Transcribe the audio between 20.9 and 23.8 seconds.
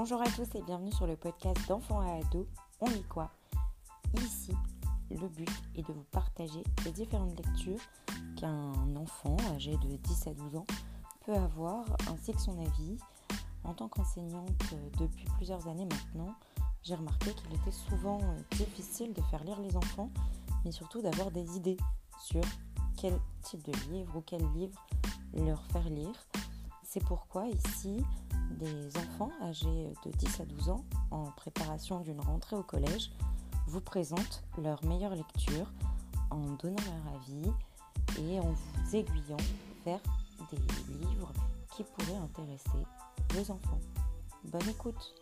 d'avoir des idées sur quel type de